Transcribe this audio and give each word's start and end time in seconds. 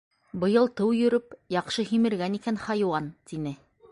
Быйыл 0.43 0.69
тыу 0.79 0.87
йөрөп 0.99 1.35
яҡшы 1.57 1.85
һимергән 1.91 2.39
икән 2.39 2.59
хайуан,— 2.65 3.13
тине. 3.33 3.55